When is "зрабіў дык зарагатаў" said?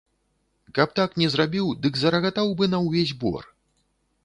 1.33-2.47